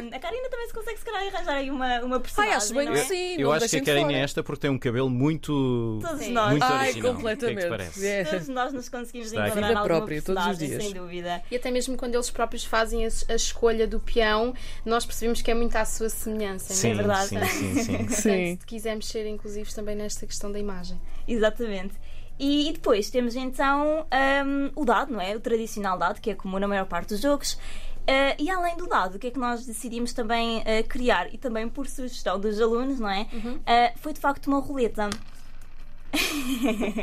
Um, 0.00 0.08
a 0.14 0.18
Karina 0.18 0.48
também 0.48 0.66
se 0.66 0.74
consegue 0.74 0.98
se 0.98 1.04
calhar 1.04 1.34
arranjar 1.34 1.56
aí 1.56 1.70
uma, 1.70 2.00
uma 2.00 2.20
personagem. 2.20 2.52
Ai, 2.52 2.56
acho 2.56 2.74
bem 2.74 2.92
que 2.92 2.98
é? 2.98 3.04
sim. 3.04 3.36
Eu 3.38 3.52
acho 3.52 3.68
que 3.68 3.76
a 3.76 3.84
Karina 3.84 4.12
é 4.12 4.20
esta 4.20 4.42
porque 4.42 4.60
tem 4.62 4.70
um 4.70 4.78
cabelo 4.78 5.10
muito. 5.10 6.00
Todos 6.02 6.28
nós. 6.28 6.50
Muito 6.50 6.62
Ai, 6.64 6.88
original. 6.88 7.14
completamente. 7.14 7.66
Que 7.66 7.74
é 7.74 7.90
que? 7.90 8.06
É. 8.06 8.24
Todos 8.24 8.48
nós 8.48 8.72
nos 8.72 8.88
conseguimos 8.88 9.28
Está 9.28 9.48
encontrar 9.48 9.68
alguma 9.68 9.84
própria, 9.84 10.22
todos 10.22 10.46
os 10.46 10.58
dias. 10.58 10.82
sem 10.82 10.92
dúvida. 10.92 11.42
E 11.50 11.56
até 11.56 11.70
mesmo 11.70 11.96
quando 11.96 12.14
eles 12.14 12.30
próprios 12.30 12.64
fazem 12.64 13.06
a, 13.06 13.08
a 13.28 13.34
escolha 13.34 13.86
do 13.86 14.00
peão, 14.00 14.54
nós 14.84 15.06
percebemos 15.06 15.42
que 15.42 15.50
é 15.50 15.54
muito 15.54 15.76
à 15.76 15.84
sua 15.84 16.08
semelhança, 16.08 16.74
sim, 16.74 16.88
não 16.88 16.94
é 16.94 17.02
verdade? 17.02 17.28
Sim, 17.28 17.74
sim, 17.74 17.82
sim. 17.82 17.96
Portanto, 17.96 18.14
sim. 18.14 18.58
se 18.60 18.66
quisermos 18.66 19.08
ser 19.08 19.26
inclusivos 19.26 19.74
também 19.74 19.96
nesta 19.96 20.26
questão 20.26 20.50
da 20.50 20.58
imagem. 20.58 21.00
Exatamente. 21.26 21.94
E, 22.38 22.68
e, 22.68 22.72
depois 22.72 23.10
temos 23.10 23.36
então 23.36 24.06
um, 24.46 24.70
o 24.74 24.84
dado, 24.84 25.12
não 25.12 25.20
é? 25.20 25.36
O 25.36 25.40
tradicional 25.40 25.96
dado, 25.96 26.20
que 26.20 26.30
é 26.30 26.34
comum 26.34 26.58
na 26.58 26.66
maior 26.66 26.86
parte 26.86 27.10
dos 27.10 27.20
jogos. 27.20 27.52
Uh, 27.52 28.36
e 28.38 28.50
além 28.50 28.76
do 28.76 28.86
dado, 28.86 29.14
o 29.14 29.18
que 29.18 29.28
é 29.28 29.30
que 29.30 29.38
nós 29.38 29.64
decidimos 29.64 30.12
também 30.12 30.58
uh, 30.58 30.86
criar, 30.88 31.32
e 31.32 31.38
também 31.38 31.68
por 31.68 31.86
sugestão 31.86 32.38
dos 32.38 32.60
alunos, 32.60 33.00
não 33.00 33.08
é? 33.08 33.26
Uhum. 33.32 33.54
Uh, 33.56 33.98
foi 33.98 34.12
de 34.12 34.20
facto 34.20 34.46
uma 34.48 34.58
roleta. 34.58 35.08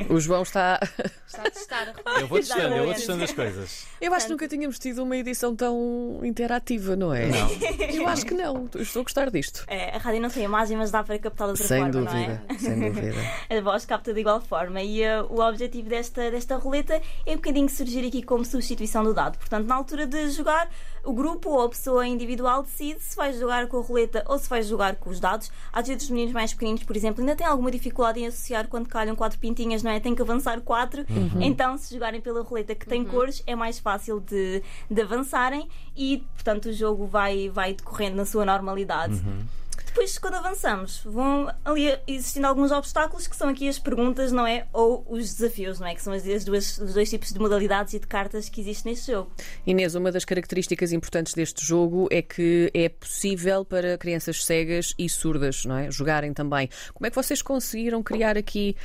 O 0.10 0.20
João 0.20 0.44
está. 0.44 0.80
Está 1.32 1.44
a 1.44 1.50
testar 1.50 1.94
a 2.06 2.20
Eu 2.20 2.28
vou 2.28 2.40
testando, 2.40 2.76
eu 2.76 2.84
vou 2.84 2.94
testando 2.94 3.24
as 3.24 3.32
coisas. 3.32 3.88
Eu 4.02 4.14
acho 4.14 4.26
que 4.26 4.32
nunca 4.34 4.48
tínhamos 4.50 4.78
tido 4.78 5.02
uma 5.02 5.16
edição 5.16 5.56
tão 5.56 6.20
interativa, 6.24 6.94
não 6.94 7.14
é? 7.14 7.28
Não. 7.28 7.50
Eu 7.90 8.06
acho 8.08 8.26
que 8.26 8.34
não. 8.34 8.70
Estou 8.76 9.00
a 9.00 9.04
gostar 9.04 9.32
disto. 9.32 9.64
É, 9.68 9.96
a 9.96 9.98
rádio 9.98 10.20
não 10.20 10.30
tem 10.30 10.44
imagem, 10.44 10.76
mas 10.76 10.92
dá 10.92 11.02
para 11.02 11.18
captar 11.18 11.48
de 11.48 11.52
outra 11.52 11.66
sem 11.66 11.80
forma, 11.80 11.94
dúvida, 11.94 12.12
não 12.14 12.56
é? 12.56 12.60
Sem 12.60 12.80
dúvida. 12.80 13.16
A 13.50 13.62
voz 13.62 13.86
capta 13.86 14.14
de 14.14 14.20
igual 14.20 14.42
forma. 14.42 14.82
E 14.82 15.04
uh, 15.04 15.26
o 15.30 15.40
objetivo 15.40 15.88
desta, 15.88 16.30
desta 16.30 16.58
roleta 16.58 17.02
é 17.26 17.32
um 17.32 17.36
bocadinho 17.36 17.70
surgir 17.70 18.06
aqui 18.06 18.22
como 18.22 18.44
substituição 18.44 19.02
do 19.04 19.14
dado. 19.14 19.38
Portanto, 19.38 19.66
na 19.66 19.76
altura 19.76 20.06
de 20.06 20.30
jogar, 20.32 20.70
o 21.04 21.14
grupo 21.14 21.50
ou 21.50 21.64
a 21.64 21.70
pessoa 21.70 22.06
individual 22.06 22.64
decide 22.64 23.00
se 23.00 23.16
vai 23.16 23.32
jogar 23.32 23.68
com 23.68 23.78
a 23.78 23.82
roleta 23.82 24.24
ou 24.28 24.38
se 24.38 24.50
vai 24.50 24.62
jogar 24.64 24.98
com 24.98 25.10
os 25.10 25.20
dados. 25.20 25.50
Às 25.72 25.88
vezes, 25.88 26.04
os 26.04 26.10
meninos 26.10 26.34
mais 26.34 26.54
pequeninos, 26.54 26.84
por 26.84 26.96
exemplo, 26.96 27.22
ainda 27.22 27.36
têm 27.36 27.48
alguma 27.48 27.72
dificuldade 27.72 28.20
em 28.20 28.28
associar 28.28 28.68
quando 28.68 28.90
calham 28.90 29.16
quatro 29.16 29.40
pintinhas, 29.40 29.82
não 29.82 29.92
é? 29.92 30.00
Tem 30.00 30.14
que 30.14 30.22
avançar 30.22 30.60
quatro. 30.62 31.06
Uhum. 31.22 31.42
Então, 31.42 31.78
se 31.78 31.94
jogarem 31.94 32.22
pela 32.22 32.42
roleta 32.42 32.76
que 32.76 32.86
tem 32.86 33.02
uhum. 33.02 33.08
cores, 33.08 33.44
é 33.46 33.56
mais 33.56 33.80
fácil 33.80 34.20
de, 34.20 34.62
de 34.90 35.02
avançarem 35.02 35.68
e, 35.96 36.26
portanto, 36.36 36.66
o 36.66 36.74
jogo 36.74 37.06
vai, 37.06 37.50
vai 37.50 37.74
decorrendo 37.74 38.18
na 38.18 38.26
sua 38.26 38.46
normalidade. 38.46 39.14
Uhum. 39.14 39.46
Depois, 39.92 40.18
quando 40.18 40.36
avançamos, 40.36 41.02
vão 41.04 41.54
ali 41.66 41.94
existindo 42.08 42.48
alguns 42.48 42.72
obstáculos 42.72 43.28
que 43.28 43.36
são 43.36 43.50
aqui 43.50 43.68
as 43.68 43.78
perguntas, 43.78 44.32
não 44.32 44.48
é? 44.48 44.66
Ou 44.72 45.06
os 45.10 45.36
desafios, 45.36 45.82
não 45.82 45.88
é? 45.88 45.94
Que 45.94 46.02
são 46.02 46.14
as 46.14 46.46
duas, 46.46 46.78
os 46.78 46.94
dois 46.94 47.10
tipos 47.10 47.34
de 47.34 47.38
modalidades 47.38 47.94
e 47.94 48.00
de 48.00 48.08
cartas 48.08 48.48
que 48.48 48.62
existem 48.62 48.94
neste 48.94 49.12
jogo. 49.12 49.30
Inês, 49.68 49.94
uma 49.94 50.10
das 50.10 50.24
características 50.24 50.94
importantes 50.94 51.34
deste 51.34 51.66
jogo 51.66 52.08
é 52.10 52.22
que 52.22 52.72
é 52.74 52.88
possível 52.88 53.66
para 53.66 53.98
crianças 53.98 54.46
cegas 54.46 54.94
e 54.98 55.10
surdas, 55.10 55.66
não 55.66 55.78
é? 55.78 55.92
Jogarem 55.92 56.34
também. 56.34 56.70
Como 56.94 57.06
é 57.06 57.10
que 57.10 57.16
vocês 57.16 57.42
conseguiram 57.42 58.02
criar 58.02 58.38
aqui 58.38 58.78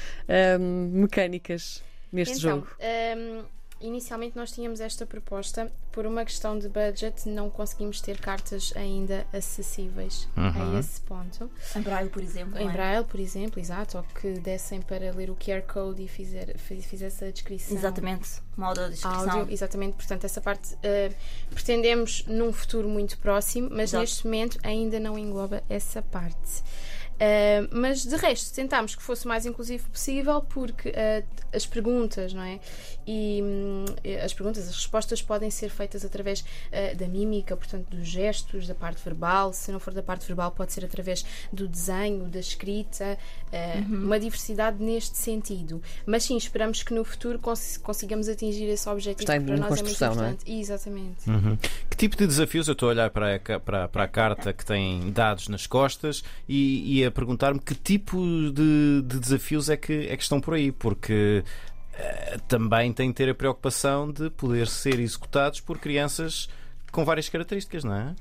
hum, 0.59 0.91
mecânicas 0.93 1.85
neste 2.17 2.39
então, 2.39 2.59
jogo? 2.59 2.69
Um 2.81 3.57
Inicialmente 3.79 4.35
nós 4.35 4.53
tínhamos 4.53 4.81
esta 4.81 5.05
proposta, 5.05 5.71
por 5.93 6.07
uma 6.07 6.25
questão 6.25 6.59
de 6.59 6.67
budget, 6.67 7.29
não 7.29 7.51
conseguimos 7.51 8.01
ter 8.01 8.19
cartas 8.19 8.73
ainda 8.75 9.27
acessíveis 9.35 10.27
uhum. 10.35 10.77
a 10.77 10.81
esse 10.81 10.99
ponto. 11.03 11.51
Em 11.75 11.83
Braille, 11.83 12.09
por 12.09 12.23
exemplo. 12.23 12.59
Em 12.59 12.69
é? 12.69 12.73
Braille, 12.73 13.05
por 13.05 13.21
exemplo, 13.21 13.61
exato, 13.61 13.99
ou 13.99 14.05
que 14.19 14.41
dessem 14.41 14.81
para 14.81 15.13
ler 15.13 15.29
o 15.29 15.37
QR 15.37 15.61
Code 15.61 16.03
e 16.03 16.09
fizer, 16.09 16.57
fizesse 16.57 17.27
a 17.27 17.31
descrição. 17.31 17.77
Exatamente, 17.77 18.41
modo 18.57 18.83
de 18.85 18.93
descrição. 18.93 19.41
Áudio, 19.41 19.53
exatamente, 19.53 19.95
portanto, 19.95 20.25
essa 20.25 20.41
parte 20.41 20.75
uh, 20.75 21.15
pretendemos 21.51 22.25
num 22.27 22.55
futuro 22.55 22.89
muito 22.89 23.19
próximo, 23.19 23.69
mas 23.71 23.91
Exato. 23.91 24.01
neste 24.01 24.25
momento 24.25 24.59
ainda 24.63 24.99
não 24.99 25.19
engloba 25.19 25.63
essa 25.69 26.01
parte. 26.01 26.63
Uh, 27.17 27.69
mas 27.73 28.05
de 28.05 28.15
resto, 28.15 28.55
tentámos 28.55 28.95
que 28.95 29.03
fosse 29.03 29.25
o 29.25 29.29
mais 29.29 29.47
inclusivo 29.47 29.89
possível, 29.89 30.43
porque 30.43 30.91
uh, 30.91 31.25
as 31.53 31.65
perguntas, 31.65 32.35
não 32.35 32.43
é? 32.43 32.61
E 33.07 33.41
um, 33.43 33.85
as 34.23 34.35
perguntas, 34.35 34.69
as 34.69 34.75
respostas 34.75 35.23
podem 35.23 35.51
ser 35.51 35.71
feitas 35.71 36.05
através 36.05 36.41
uh, 36.41 36.95
da 36.95 37.09
mímica, 37.09 37.57
portanto, 37.57 37.89
dos 37.89 38.07
gestos, 38.07 38.67
da 38.67 38.75
parte 38.75 39.03
verbal. 39.03 39.53
Se 39.55 39.73
não 39.73 39.81
for 39.81 39.95
da 39.95 40.03
parte 40.03 40.27
verbal, 40.27 40.51
pode 40.51 40.73
ser 40.73 40.85
através 40.85 41.25
do 41.51 41.67
desenho, 41.67 42.25
da 42.25 42.41
escrita, 42.41 43.17
uhum. 43.53 44.05
uma 44.05 44.21
diversidade 44.21 44.83
neste 44.83 45.17
sentido. 45.17 45.81
Mas 46.05 46.25
sim, 46.25 46.37
esperamos 46.37 46.83
que 46.83 46.93
no 46.93 47.05
futuro 47.05 47.39
cons 47.39 47.79
consigamos 47.79 48.29
atingir 48.29 48.67
esse 48.67 48.89
objetivo 48.89 49.23
Está 49.23 49.39
que 49.39 49.45
para 49.47 49.57
nós 49.57 49.79
é 49.79 49.83
muito 49.83 50.05
importante. 50.05 50.51
É? 50.51 50.59
Exatamente. 50.59 51.31
Uhum. 51.31 51.57
Que 51.89 51.97
tipo 51.97 52.17
de 52.17 52.27
desafios? 52.27 52.69
Eu 52.69 52.73
estou 52.73 52.89
a 52.89 52.93
olhar 52.93 53.11
para 53.11 53.37
a, 53.37 53.61
para, 53.61 53.89
para 53.89 54.05
a 54.05 54.09
carta 54.09 54.53
que 54.53 54.65
tem 54.65 55.11
dados 55.13 55.49
nas 55.49 55.67
costas 55.67 56.23
e, 56.49 57.01
e 57.01 57.06
a 57.07 57.11
perguntar-me 57.11 57.61
que 57.61 57.75
tipo 57.75 58.19
de, 58.53 59.03
de, 59.03 59.19
desafios 59.21 59.69
é 59.69 59.77
que, 59.77 60.09
é 60.09 60.17
que 60.17 60.23
estão 60.23 60.41
por 60.41 60.55
aí, 60.55 60.73
porque 60.73 61.45
uh, 61.93 62.41
também 62.49 62.93
tem 62.93 63.11
que 63.11 63.17
ter 63.17 63.31
a 63.31 63.35
preocupação 63.35 64.11
de 64.11 64.31
poder 64.31 64.69
ser 64.69 64.99
executados 64.99 65.61
por 65.61 65.79
crianças 65.79 66.49
com 66.93 67.05
várias 67.05 67.29
características, 67.29 67.85
não 67.85 67.95
é? 67.95 68.15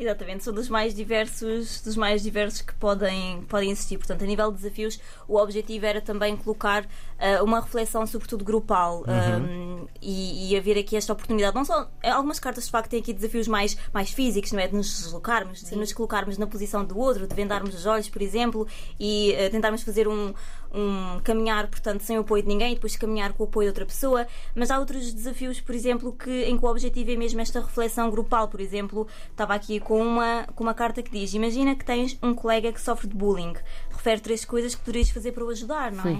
Exatamente, 0.00 0.42
são 0.42 0.54
dos 0.54 0.70
mais 0.70 0.94
diversos, 0.94 1.82
dos 1.82 1.94
mais 1.94 2.22
diversos 2.22 2.62
que 2.62 2.74
podem, 2.74 3.42
podem 3.42 3.70
existir. 3.70 3.98
Portanto, 3.98 4.24
a 4.24 4.26
nível 4.26 4.50
de 4.50 4.56
desafios, 4.56 4.98
o 5.28 5.36
objetivo 5.36 5.84
era 5.84 6.00
também 6.00 6.34
colocar 6.38 6.84
uh, 6.84 7.44
uma 7.44 7.60
reflexão, 7.60 8.06
sobretudo 8.06 8.42
grupal, 8.42 9.04
uhum. 9.06 9.44
um, 9.44 9.69
e, 10.00 10.52
e, 10.52 10.56
haver 10.56 10.78
aqui 10.78 10.96
esta 10.96 11.12
oportunidade. 11.12 11.54
Não 11.54 11.64
só 11.64 11.90
algumas 12.02 12.38
cartas 12.38 12.64
de 12.64 12.70
facto 12.70 12.90
têm 12.90 13.00
aqui 13.00 13.12
desafios 13.12 13.48
mais, 13.48 13.76
mais 13.92 14.10
físicos, 14.10 14.52
não 14.52 14.60
é? 14.60 14.66
De 14.66 14.74
nos 14.74 15.02
deslocarmos, 15.02 15.60
Sim. 15.60 15.74
de 15.74 15.76
nos 15.76 15.92
colocarmos 15.92 16.38
na 16.38 16.46
posição 16.46 16.84
do 16.84 16.98
outro, 16.98 17.26
de 17.26 17.34
vendarmos 17.34 17.74
os 17.74 17.86
olhos, 17.86 18.08
por 18.08 18.22
exemplo, 18.22 18.66
e 18.98 19.34
uh, 19.34 19.50
tentarmos 19.50 19.82
fazer 19.82 20.08
um, 20.08 20.32
um 20.72 21.20
caminhar, 21.22 21.66
portanto, 21.68 22.02
sem 22.02 22.16
o 22.18 22.20
apoio 22.20 22.42
de 22.42 22.48
ninguém 22.48 22.72
e 22.72 22.74
depois 22.74 22.96
caminhar 22.96 23.32
com 23.32 23.44
o 23.44 23.46
apoio 23.46 23.66
de 23.66 23.70
outra 23.70 23.86
pessoa. 23.86 24.26
Mas 24.54 24.70
há 24.70 24.78
outros 24.78 25.12
desafios, 25.12 25.60
por 25.60 25.74
exemplo, 25.74 26.12
que, 26.12 26.44
em 26.44 26.56
que 26.56 26.64
o 26.64 26.68
objetivo 26.68 27.10
é 27.10 27.16
mesmo 27.16 27.40
esta 27.40 27.60
reflexão 27.60 28.10
grupal. 28.10 28.48
Por 28.48 28.60
exemplo, 28.60 29.06
estava 29.30 29.54
aqui 29.54 29.80
com 29.80 30.00
uma, 30.00 30.44
com 30.54 30.64
uma 30.64 30.74
carta 30.74 31.02
que 31.02 31.10
diz: 31.10 31.34
Imagina 31.34 31.74
que 31.74 31.84
tens 31.84 32.18
um 32.22 32.34
colega 32.34 32.72
que 32.72 32.80
sofre 32.80 33.08
de 33.08 33.14
bullying. 33.14 33.54
refere 33.90 34.20
três 34.20 34.44
coisas 34.44 34.74
que 34.74 34.82
poderias 34.82 35.10
fazer 35.10 35.32
para 35.32 35.44
o 35.44 35.48
ajudar, 35.50 35.92
não 35.92 36.04
é? 36.04 36.16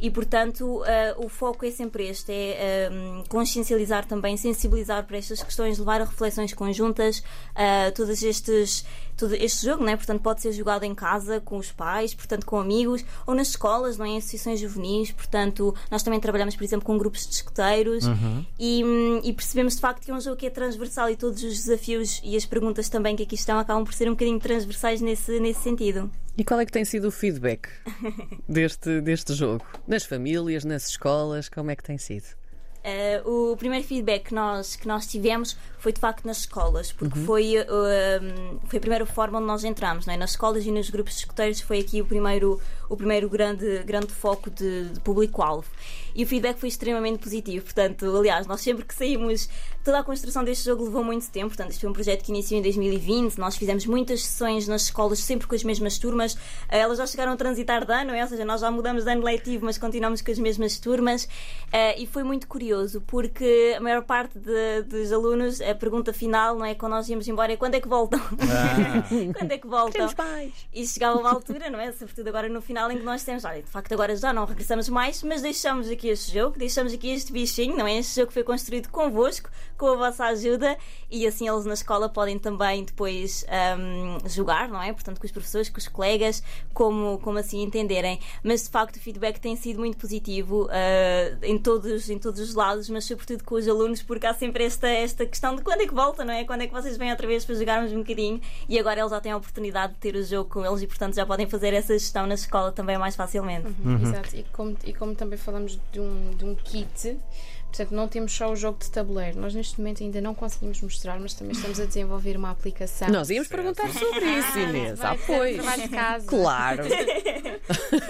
E 0.00 0.10
portanto, 0.10 0.82
uh, 0.82 0.84
o 1.24 1.28
foco 1.28 1.64
é 1.64 1.70
sempre 1.70 2.08
este: 2.08 2.32
é 2.32 2.88
um, 2.98 3.24
consciencializar 3.28 4.06
também, 4.06 4.36
sensibilizar 4.36 5.06
para 5.06 5.16
estas 5.16 5.42
questões, 5.42 5.78
levar 5.78 6.00
a 6.00 6.04
reflexões 6.04 6.52
conjuntas, 6.52 7.18
uh, 7.18 7.92
todos 7.94 8.22
estes 8.22 8.84
todo 9.18 9.34
este 9.34 9.66
jogo, 9.66 9.82
não 9.82 9.90
é? 9.90 9.96
Portanto, 9.96 10.22
pode 10.22 10.40
ser 10.40 10.52
jogado 10.52 10.84
em 10.84 10.94
casa, 10.94 11.40
com 11.40 11.58
os 11.58 11.72
pais, 11.72 12.14
portanto, 12.14 12.46
com 12.46 12.58
amigos, 12.58 13.04
ou 13.26 13.34
nas 13.34 13.48
escolas, 13.48 13.98
não 13.98 14.06
é? 14.06 14.10
Em 14.10 14.18
associações 14.18 14.60
juvenis, 14.60 15.10
portanto, 15.10 15.74
nós 15.90 16.02
também 16.04 16.20
trabalhamos, 16.20 16.54
por 16.54 16.62
exemplo, 16.62 16.86
com 16.86 16.96
grupos 16.96 17.26
de 17.26 17.34
escuteiros 17.34 18.06
Uhum. 18.06 18.46
e, 18.58 18.84
hum, 18.84 19.20
e 19.24 19.32
percebemos 19.32 19.74
de 19.74 19.80
facto 19.80 20.04
que 20.04 20.10
é 20.10 20.14
um 20.14 20.20
jogo 20.20 20.36
que 20.36 20.46
é 20.46 20.50
transversal 20.50 21.10
e 21.10 21.16
todos 21.16 21.42
os 21.42 21.54
desafios 21.54 22.20
e 22.22 22.36
as 22.36 22.46
perguntas 22.46 22.88
também 22.88 23.16
que 23.16 23.24
aqui 23.24 23.34
estão 23.34 23.58
acabam 23.58 23.84
por 23.84 23.92
ser 23.92 24.08
um 24.08 24.12
bocadinho 24.12 24.38
transversais 24.38 25.00
nesse, 25.00 25.40
nesse 25.40 25.60
sentido. 25.60 26.10
E 26.36 26.44
qual 26.44 26.60
é 26.60 26.64
que 26.64 26.70
tem 26.70 26.84
sido 26.84 27.08
o 27.08 27.10
feedback 27.10 27.68
deste, 28.48 29.00
deste 29.00 29.34
jogo? 29.34 29.66
Nas 29.86 30.04
famílias, 30.04 30.64
nas 30.64 30.88
escolas, 30.88 31.48
como 31.48 31.72
é 31.72 31.76
que 31.76 31.82
tem 31.82 31.98
sido? 31.98 32.26
Uh, 32.84 33.52
o 33.52 33.56
primeiro 33.56 33.84
feedback 33.84 34.28
que 34.28 34.34
nós, 34.34 34.76
que 34.76 34.86
nós 34.86 35.06
tivemos 35.06 35.56
foi 35.78 35.92
de 35.92 36.00
facto 36.00 36.24
nas 36.24 36.38
escolas, 36.38 36.92
porque 36.92 37.18
foi, 37.20 37.56
uh, 37.58 38.60
foi 38.66 38.78
a 38.78 38.80
primeira 38.80 39.04
forma 39.04 39.38
onde 39.38 39.46
nós 39.46 39.64
entramos, 39.64 40.06
não 40.06 40.14
é? 40.14 40.16
nas 40.16 40.30
escolas 40.30 40.64
e 40.64 40.70
nos 40.70 40.88
grupos 40.88 41.14
de 41.14 41.20
escuteiros 41.20 41.60
foi 41.60 41.80
aqui 41.80 42.00
o 42.00 42.06
primeiro, 42.06 42.60
o 42.88 42.96
primeiro 42.96 43.28
grande, 43.28 43.82
grande 43.84 44.12
foco 44.12 44.48
de, 44.48 44.90
de 44.90 45.00
público-alvo. 45.00 45.68
E 46.18 46.24
o 46.24 46.26
feedback 46.26 46.58
foi 46.58 46.68
extremamente 46.68 47.20
positivo, 47.20 47.64
portanto, 47.64 48.04
aliás, 48.16 48.44
nós 48.44 48.60
sempre 48.60 48.84
que 48.84 48.92
saímos, 48.92 49.48
toda 49.84 50.00
a 50.00 50.02
construção 50.02 50.42
deste 50.42 50.64
jogo 50.64 50.82
levou 50.82 51.04
muito 51.04 51.30
tempo, 51.30 51.46
portanto, 51.46 51.70
este 51.70 51.80
foi 51.80 51.90
um 51.90 51.92
projeto 51.92 52.24
que 52.24 52.32
iniciou 52.32 52.58
em 52.58 52.62
2020, 52.64 53.38
nós 53.38 53.56
fizemos 53.56 53.86
muitas 53.86 54.24
sessões 54.24 54.66
nas 54.66 54.82
escolas, 54.82 55.20
sempre 55.20 55.46
com 55.46 55.54
as 55.54 55.62
mesmas 55.62 55.96
turmas, 55.96 56.34
uh, 56.34 56.38
elas 56.70 56.98
já 56.98 57.06
chegaram 57.06 57.34
a 57.34 57.36
transitar 57.36 57.86
de 57.86 57.92
ano, 57.92 58.10
é? 58.10 58.20
ou 58.20 58.28
seja, 58.28 58.44
nós 58.44 58.62
já 58.62 58.68
mudamos 58.68 59.04
de 59.04 59.12
ano 59.12 59.22
letivo, 59.22 59.64
mas 59.64 59.78
continuamos 59.78 60.20
com 60.20 60.32
as 60.32 60.40
mesmas 60.40 60.76
turmas, 60.80 61.22
uh, 61.22 61.96
e 61.96 62.04
foi 62.04 62.24
muito 62.24 62.48
curioso, 62.48 63.00
porque 63.02 63.76
a 63.76 63.80
maior 63.80 64.02
parte 64.02 64.40
de, 64.40 64.82
dos 64.88 65.12
alunos, 65.12 65.60
a 65.60 65.72
pergunta 65.76 66.12
final, 66.12 66.56
não 66.56 66.64
é? 66.64 66.74
Quando 66.74 66.94
nós 66.94 67.08
íamos 67.08 67.28
embora, 67.28 67.52
é 67.52 67.56
quando 67.56 67.74
é 67.74 67.80
que 67.80 67.86
voltam? 67.86 68.18
quando 69.38 69.52
é 69.52 69.58
que 69.58 69.68
voltam? 69.68 70.04
E 70.74 70.84
chegava 70.84 71.16
uma 71.16 71.30
altura, 71.30 71.70
não 71.70 71.78
é? 71.78 71.92
Sobretudo 71.92 72.26
agora 72.26 72.48
no 72.48 72.60
final, 72.60 72.90
em 72.90 72.98
que 72.98 73.04
nós 73.04 73.22
temos, 73.22 73.44
olha, 73.44 73.62
de 73.62 73.70
facto 73.70 73.92
agora 73.92 74.16
já 74.16 74.32
não 74.32 74.44
regressamos 74.44 74.88
mais, 74.88 75.22
mas 75.22 75.42
deixamos 75.42 75.88
aqui 75.88 76.07
este 76.10 76.32
jogo, 76.32 76.58
deixamos 76.58 76.92
aqui 76.92 77.10
este 77.10 77.32
bichinho, 77.32 77.76
não 77.76 77.86
é? 77.86 77.98
Este 77.98 78.20
jogo 78.20 78.32
foi 78.32 78.42
construído 78.42 78.88
convosco, 78.88 79.50
com 79.78 79.86
a 79.86 79.94
vossa 79.94 80.24
ajuda, 80.24 80.76
e 81.10 81.26
assim 81.26 81.48
eles 81.48 81.64
na 81.64 81.74
escola 81.74 82.08
podem 82.08 82.38
também 82.38 82.84
depois 82.84 83.46
um, 83.78 84.28
jogar, 84.28 84.68
não 84.68 84.82
é? 84.82 84.92
Portanto, 84.92 85.20
com 85.20 85.26
os 85.26 85.32
professores, 85.32 85.70
com 85.70 85.78
os 85.78 85.88
colegas, 85.88 86.42
como, 86.74 87.18
como 87.20 87.38
assim 87.38 87.62
entenderem. 87.62 88.18
Mas 88.42 88.64
de 88.64 88.70
facto 88.70 88.96
o 88.96 89.00
feedback 89.00 89.38
tem 89.38 89.56
sido 89.56 89.78
muito 89.78 89.96
positivo 89.96 90.64
uh, 90.66 91.38
em, 91.42 91.56
todos, 91.56 92.10
em 92.10 92.18
todos 92.18 92.40
os 92.40 92.54
lados, 92.54 92.90
mas 92.90 93.04
sobretudo 93.04 93.44
com 93.44 93.54
os 93.54 93.68
alunos, 93.68 94.02
porque 94.02 94.26
há 94.26 94.34
sempre 94.34 94.64
esta, 94.64 94.88
esta 94.88 95.24
questão 95.24 95.54
de 95.54 95.62
quando 95.62 95.80
é 95.80 95.86
que 95.86 95.94
volta, 95.94 96.24
não 96.24 96.34
é? 96.34 96.44
Quando 96.44 96.62
é 96.62 96.66
que 96.66 96.72
vocês 96.72 96.96
vêm 96.96 97.10
outra 97.10 97.26
vez 97.26 97.44
para 97.44 97.54
jogarmos 97.54 97.92
um 97.92 97.98
bocadinho, 97.98 98.40
e 98.68 98.78
agora 98.78 99.00
eles 99.00 99.10
já 99.10 99.20
têm 99.20 99.32
a 99.32 99.36
oportunidade 99.36 99.92
de 99.92 99.98
ter 100.00 100.16
o 100.16 100.24
jogo 100.24 100.50
com 100.50 100.66
eles 100.66 100.82
e, 100.82 100.86
portanto, 100.86 101.14
já 101.14 101.24
podem 101.24 101.48
fazer 101.48 101.72
essa 101.72 101.96
gestão 101.96 102.26
na 102.26 102.34
escola 102.34 102.72
também 102.72 102.98
mais 102.98 103.14
facilmente. 103.14 103.68
Exato, 104.02 104.36
e 104.36 104.42
como, 104.52 104.76
e 104.84 104.92
como 104.92 105.14
também 105.14 105.38
falamos 105.38 105.78
de 105.92 106.00
um, 106.00 106.30
de 106.36 106.44
um 106.44 106.54
kit, 106.54 107.16
portanto, 107.68 107.90
não 107.94 108.08
temos 108.08 108.32
só 108.32 108.50
o 108.50 108.56
jogo 108.56 108.78
de 108.78 108.90
tabuleiro. 108.90 109.38
Nós 109.40 109.54
neste 109.54 109.78
momento 109.78 110.02
ainda 110.02 110.20
não 110.20 110.34
conseguimos 110.34 110.80
mostrar, 110.82 111.18
mas 111.20 111.34
também 111.34 111.52
estamos 111.52 111.78
a 111.80 111.84
desenvolver 111.84 112.36
uma 112.36 112.50
aplicação. 112.50 113.08
Nós 113.08 113.30
íamos 113.30 113.48
perguntar 113.48 113.88
sobre 113.92 114.24
isso, 114.24 114.58
Inês. 114.58 114.98
Vai 114.98 115.14
Ah, 115.14 115.18
ser 115.18 115.26
pois. 115.26 115.56
trabalho 115.56 115.82
de 115.82 115.88
casa. 115.88 116.26
Claro. 116.26 116.82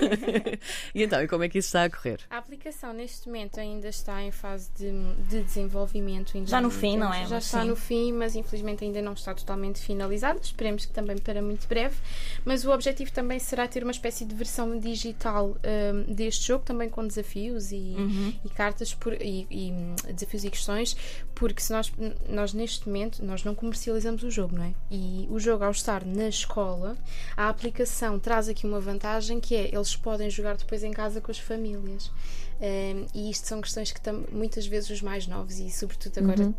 e 0.94 1.02
então, 1.02 1.22
e 1.22 1.28
como 1.28 1.44
é 1.44 1.48
que 1.48 1.58
isso 1.58 1.68
está 1.68 1.84
a 1.84 1.90
correr? 1.90 2.20
A 2.30 2.38
aplicação 2.38 2.92
neste 2.92 3.26
momento 3.26 3.58
ainda 3.60 3.88
está 3.88 4.22
em 4.22 4.30
fase 4.30 4.70
de, 4.76 4.90
de 5.28 5.42
desenvolvimento. 5.42 6.36
Ainda 6.36 6.48
Já 6.48 6.60
no 6.60 6.70
fim, 6.70 6.96
não 6.96 7.12
é? 7.12 7.26
Já 7.26 7.36
Mas 7.36 7.44
está 7.46 7.62
sim. 7.62 7.68
no 7.68 7.76
fim, 7.76 8.12
mas 8.12 8.34
infelizmente 8.36 8.84
ainda 8.84 9.02
não 9.02 9.12
está 9.12 9.34
totalmente 9.34 9.80
finalizado. 9.80 10.40
Esperemos 10.42 10.86
que 10.86 10.92
também 10.92 11.18
para 11.18 11.42
muito 11.42 11.66
breve. 11.68 11.96
Mas 12.44 12.64
o 12.64 12.70
objetivo 12.70 13.10
também 13.12 13.38
será 13.38 13.66
ter 13.68 13.82
uma 13.82 13.92
espécie 13.92 14.24
de 14.24 14.34
versão 14.34 14.78
digital 14.78 15.56
hum, 15.56 16.14
deste 16.14 16.46
jogo, 16.46 16.64
também 16.64 16.88
com 16.88 17.06
desafios 17.06 17.72
e, 17.72 17.94
Uhum. 17.98 18.34
e 18.44 18.48
cartas 18.50 18.94
por- 18.94 19.14
e, 19.20 19.46
e, 19.50 19.70
hum, 19.70 19.94
desafios 20.14 20.44
e 20.44 20.50
questões, 20.50 20.96
porque 21.34 21.60
se 21.60 21.72
nós, 21.72 21.92
nós 22.28 22.52
neste 22.52 22.86
momento 22.86 23.24
nós 23.24 23.44
não 23.44 23.54
comercializamos 23.54 24.22
o 24.22 24.30
jogo, 24.30 24.56
não 24.56 24.64
é? 24.64 24.74
E 24.90 25.26
o 25.30 25.38
jogo 25.38 25.64
ao 25.64 25.70
estar 25.70 26.04
na 26.04 26.28
escola, 26.28 26.96
a 27.36 27.48
aplicação 27.48 28.18
traz 28.18 28.48
aqui 28.48 28.66
uma 28.66 28.80
vantagem 28.80 29.40
que 29.40 29.54
é 29.54 29.74
eles 29.74 29.96
podem 29.96 30.30
jogar 30.30 30.56
depois 30.56 30.82
em 30.82 30.92
casa 30.92 31.20
com 31.20 31.30
as 31.30 31.38
famílias. 31.38 32.10
Um, 32.60 33.06
e 33.14 33.30
isto 33.30 33.46
são 33.46 33.60
questões 33.60 33.92
que 33.92 34.00
muitas 34.32 34.66
vezes 34.66 34.90
os 34.90 35.00
mais 35.00 35.28
novos 35.28 35.58
e 35.58 35.70
sobretudo 35.70 36.18
agora 36.18 36.52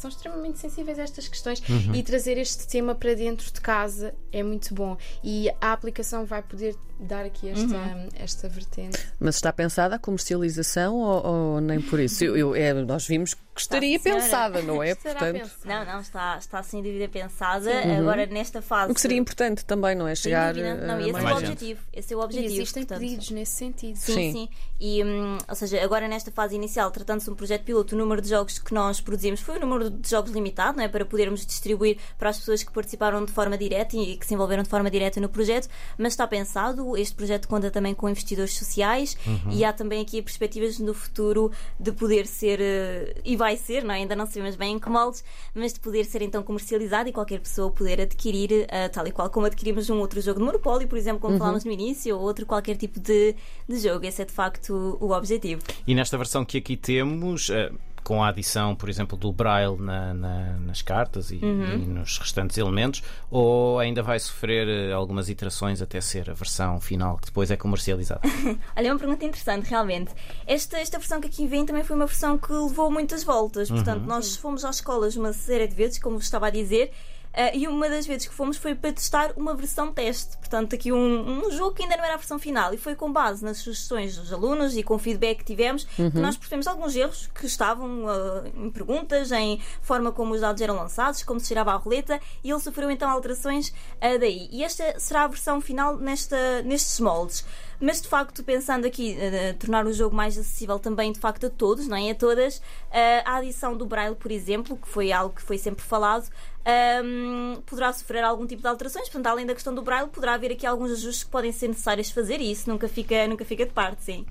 são 0.00 0.10
extremamente 0.10 0.58
sensíveis 0.58 0.98
a 0.98 1.02
estas 1.02 1.28
questões 1.28 1.62
e 1.94 2.02
trazer 2.02 2.38
este 2.38 2.66
tema 2.66 2.94
para 2.94 3.14
dentro 3.14 3.52
de 3.52 3.60
casa 3.60 4.14
é 4.32 4.42
muito 4.42 4.74
bom 4.74 4.96
e 5.22 5.50
a 5.60 5.72
aplicação 5.72 6.24
vai 6.24 6.42
poder 6.42 6.74
dar 6.98 7.24
aqui 7.24 7.48
esta, 7.48 8.08
esta 8.14 8.48
vertente. 8.48 8.98
Mas 9.18 9.36
está 9.36 9.52
pensada 9.52 9.96
a 9.96 9.98
comercialização 9.98 10.96
ou, 10.96 11.26
ou 11.54 11.60
nem 11.60 11.80
por 11.80 11.98
isso? 11.98 12.24
Eu, 12.24 12.36
eu- 12.36 12.54
é, 12.54 12.72
nós 12.74 13.06
vimos 13.06 13.32
que 13.34 13.40
estaria 13.56 13.96
Está, 13.96 14.02
senhora. 14.10 14.22
pensada, 14.22 14.62
não 14.62 14.82
é? 14.82 14.90
Estará 14.92 15.18
Portanto, 15.20 15.40
pensado. 15.42 15.66
Não, 15.86 15.92
não, 15.94 16.00
está, 16.00 16.36
está 16.38 16.62
sem 16.62 16.82
dúvida 16.82 17.08
pensada. 17.08 17.70
Agora, 17.98 18.26
nesta 18.26 18.60
fase. 18.62 18.92
o 18.92 18.94
que 18.94 19.00
seria 19.00 19.16
importante 19.18 19.64
também, 19.64 19.94
não 19.94 20.06
é? 20.06 20.14
Chegar 20.14 20.52
dúvida. 20.54 20.74
Não, 20.74 20.94
a 20.96 21.00
e 21.00 21.10
esse 21.10 21.18
é 21.18 21.22
mais 21.22 21.36
o 21.36 21.38
objetivo. 21.40 21.80
Esse 21.92 22.14
é 22.14 22.16
o 22.16 22.20
E 22.20 22.24
objetivo. 22.24 22.52
existem 22.54 22.82
portanto. 22.84 23.00
pedidos 23.00 23.30
nesse 23.30 23.52
sentido. 23.52 23.96
Sim, 23.96 24.12
Sim. 24.14 24.32
sim. 24.32 24.48
E, 24.78 25.04
hum, 25.04 25.38
ou 25.48 25.54
seja, 25.54 25.82
agora 25.82 26.06
nesta 26.06 26.30
fase 26.30 26.54
inicial, 26.54 26.90
tratando-se 26.90 27.26
de 27.26 27.32
um 27.32 27.34
projeto 27.34 27.64
piloto, 27.64 27.94
o 27.94 27.98
número 27.98 28.20
de 28.22 28.28
jogos 28.28 28.58
que 28.58 28.72
nós 28.72 29.00
produzimos 29.00 29.40
foi 29.40 29.56
um 29.56 29.60
número 29.60 29.89
de 29.90 30.08
jogos 30.08 30.30
limitado, 30.30 30.76
não 30.76 30.84
é? 30.84 30.88
Para 30.88 31.04
podermos 31.04 31.44
distribuir 31.44 31.98
para 32.18 32.30
as 32.30 32.38
pessoas 32.38 32.62
que 32.62 32.72
participaram 32.72 33.24
de 33.24 33.32
forma 33.32 33.56
direta 33.56 33.96
e 33.96 34.16
que 34.16 34.26
se 34.26 34.34
envolveram 34.34 34.62
de 34.62 34.68
forma 34.68 34.90
direta 34.90 35.20
no 35.20 35.28
projeto, 35.28 35.68
mas 35.98 36.12
está 36.12 36.26
pensado, 36.26 36.96
este 36.96 37.14
projeto 37.14 37.48
conta 37.48 37.70
também 37.70 37.94
com 37.94 38.08
investidores 38.08 38.54
sociais 38.54 39.16
e 39.50 39.64
há 39.64 39.72
também 39.72 40.00
aqui 40.00 40.22
perspectivas 40.22 40.78
no 40.78 40.94
futuro 40.94 41.50
de 41.78 41.92
poder 41.92 42.26
ser, 42.26 42.60
eh, 42.60 43.14
e 43.24 43.36
vai 43.36 43.56
ser, 43.56 43.84
não 43.84 43.94
é? 43.94 43.98
ainda 43.98 44.16
não 44.16 44.26
sabemos 44.26 44.56
bem 44.56 44.74
em 44.74 44.78
que 44.78 44.88
moldes, 44.88 45.24
mas 45.54 45.72
de 45.72 45.80
poder 45.80 46.04
ser 46.04 46.22
então 46.22 46.42
comercializado 46.42 47.08
e 47.08 47.12
qualquer 47.12 47.40
pessoa 47.40 47.70
poder 47.70 48.00
adquirir, 48.00 48.66
eh, 48.68 48.88
tal 48.88 49.06
e 49.06 49.12
qual 49.12 49.30
como 49.30 49.46
adquirimos 49.46 49.88
um 49.90 49.98
outro 49.98 50.20
jogo 50.20 50.40
de 50.40 50.46
Monopólio, 50.46 50.88
por 50.88 50.98
exemplo, 50.98 51.20
como 51.20 51.38
falámos 51.38 51.64
no 51.64 51.70
início, 51.72 52.16
ou 52.16 52.22
outro 52.22 52.46
qualquer 52.46 52.76
tipo 52.76 53.00
de, 53.00 53.34
de 53.68 53.78
jogo. 53.78 54.04
Esse 54.04 54.22
é 54.22 54.24
de 54.24 54.32
facto 54.32 54.98
o, 55.00 55.10
objetivo. 55.10 55.62
E 55.86 55.94
nesta 55.94 56.16
versão 56.16 56.44
que 56.44 56.58
aqui 56.58 56.76
temos, 56.76 57.50
eh, 57.50 57.70
com 58.04 58.22
a 58.22 58.28
adição, 58.28 58.74
por 58.74 58.88
exemplo, 58.88 59.16
do 59.16 59.32
Braille 59.32 59.76
na- 59.78 60.14
na- 60.14 60.56
nas 60.58 60.82
cartas 60.82 61.30
e, 61.30 61.36
Uhum. 61.36 61.72
e 61.74 61.76
nos 61.86 62.18
restantes 62.18 62.56
elementos, 62.58 63.02
ou 63.30 63.78
ainda 63.78 64.02
vai 64.02 64.18
sofrer 64.18 64.68
eh, 64.68 64.92
algumas 64.92 65.28
iterações 65.28 65.80
até 65.82 66.00
ser 66.00 66.28
a 66.30 66.34
versão 66.34 66.80
final 66.80 67.16
que 67.18 67.26
depois 67.26 67.50
é 67.50 67.56
comercializada? 67.56 68.20
Olha, 68.76 68.88
é 68.88 68.92
uma 68.92 68.98
pergunta 68.98 69.24
interessante, 69.24 69.68
realmente. 69.68 70.10
Esta, 70.46 70.78
esta 70.78 70.98
versão 70.98 71.20
que 71.20 71.28
aqui 71.28 71.46
vem 71.46 71.64
também 71.66 71.84
foi 71.84 71.96
uma 71.96 72.06
versão 72.06 72.36
que 72.38 72.52
levou 72.52 72.90
muitas 72.90 73.22
voltas. 73.24 73.68
Portanto, 73.70 74.04
nós 74.06 74.36
fomos 74.36 74.64
às 74.64 74.76
escolas 74.76 75.16
uma 75.16 75.32
série 75.32 75.66
de 75.68 75.74
vezes, 75.74 75.98
como 75.98 76.16
vos 76.16 76.24
estava 76.24 76.46
a 76.46 76.50
dizer. 76.50 76.90
Eh, 77.32 77.58
e 77.58 77.68
uma 77.68 77.88
das 77.88 78.06
vezes 78.06 78.26
que 78.26 78.34
fomos 78.34 78.56
foi 78.56 78.74
para 78.74 78.92
testar 78.92 79.32
uma 79.36 79.54
versão 79.54 79.92
teste. 79.92 80.36
Portanto, 80.38 80.74
aqui 80.74 80.92
um, 80.92 81.46
um 81.46 81.50
jogo 81.52 81.74
que 81.74 81.82
ainda 81.82 81.96
não 81.96 82.04
era 82.04 82.14
a 82.14 82.16
versão 82.16 82.38
final. 82.38 82.74
E 82.74 82.76
foi 82.76 82.94
com 82.94 83.12
base 83.12 83.44
nas 83.44 83.58
sugestões 83.58 84.16
dos 84.16 84.32
alunos 84.32 84.76
e 84.76 84.82
com 84.82 84.94
o 84.94 84.98
feedback 84.98 85.38
que 85.38 85.44
tivemos 85.44 85.84
que 85.84 86.18
nós 86.18 86.36
percebemos 86.36 86.66
alguns 86.66 86.96
erros 86.96 87.28
que 87.34 87.46
estavam 87.46 88.04
eh, 88.10 88.50
em 88.54 88.70
perguntas, 88.70 89.30
em 89.32 89.60
forma 89.80 90.10
como 90.12 90.34
os 90.34 90.40
dados 90.40 90.60
eram 90.60 90.76
lançados, 90.76 91.22
como 91.22 91.38
se 91.38 91.48
girava 91.48 91.72
a 91.72 91.76
roleta. 91.76 92.20
E 92.42 92.50
ele 92.50 92.60
sofreu 92.60 92.90
então 92.90 93.08
alterações 93.08 93.72
eh, 94.00 94.18
daí. 94.18 94.48
E 94.50 94.64
esta 94.64 94.98
será 94.98 95.24
a 95.24 95.28
versão 95.28 95.60
final 95.60 95.96
nesta, 95.96 96.62
nestes 96.62 96.98
moldes. 97.00 97.44
Mas 97.80 98.02
de 98.02 98.08
facto, 98.08 98.44
pensando 98.44 98.86
aqui, 98.86 99.16
eh, 99.18 99.54
tornar 99.54 99.86
o 99.86 99.92
jogo 99.92 100.14
mais 100.14 100.36
acessível 100.36 100.78
também 100.78 101.12
de 101.12 101.18
facto 101.18 101.46
a 101.46 101.50
todos, 101.50 101.88
não 101.88 101.96
é? 101.96 102.10
A 102.10 102.14
todas, 102.14 102.60
eh, 102.90 103.22
a 103.24 103.36
adição 103.36 103.74
do 103.74 103.86
Braille, 103.86 104.14
por 104.14 104.30
exemplo, 104.30 104.76
que 104.76 104.86
foi 104.86 105.10
algo 105.10 105.34
que 105.34 105.40
foi 105.40 105.56
sempre 105.56 105.82
falado, 105.82 106.28
ehm, 106.64 107.60
poderá 107.66 107.92
sofrer 107.92 108.22
algum 108.24 108.46
tipo 108.46 108.62
de 108.62 108.68
alterações. 108.68 109.08
Portanto, 109.08 109.26
além 109.26 109.46
da 109.46 109.54
questão 109.54 109.74
do 109.74 109.82
Braille, 109.82 110.08
poderá 110.08 110.34
haver 110.34 110.52
aqui 110.52 110.66
alguns 110.66 110.90
ajustes 110.92 111.24
que 111.24 111.30
podem 111.30 111.52
ser 111.52 111.68
necessários 111.68 112.10
fazer 112.10 112.40
e 112.40 112.50
isso 112.50 112.68
nunca 112.68 112.88
fica, 112.88 113.26
nunca 113.26 113.44
fica 113.44 113.64
de 113.64 113.72
parte, 113.72 114.04
sim. 114.04 114.26